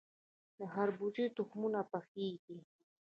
[0.57, 2.57] د خربوزې تخمونه پخیږي.